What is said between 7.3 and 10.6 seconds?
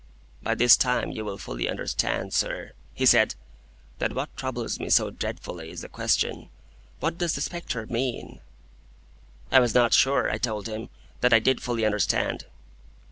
the spectre mean?" I was not sure, I